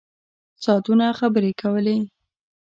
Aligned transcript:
ساعتونه 0.63 1.05
خبرې 1.19 1.51
کولې. 1.61 1.97